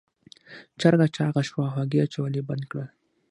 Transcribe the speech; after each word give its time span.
چرګه 0.79 1.07
چاغه 1.15 1.41
شوه 1.49 1.63
او 1.67 1.73
هګۍ 1.75 1.99
اچول 2.03 2.33
یې 2.37 2.43
بند 2.49 2.63
کړل. 2.69 2.89